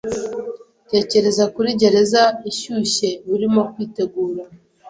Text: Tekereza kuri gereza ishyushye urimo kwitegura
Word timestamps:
Tekereza 0.91 1.43
kuri 1.53 1.69
gereza 1.81 2.23
ishyushye 2.49 3.09
urimo 3.33 3.61
kwitegura 3.71 4.43